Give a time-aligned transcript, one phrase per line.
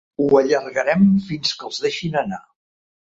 [0.21, 2.41] Ho allargarem fins que els deixin anar.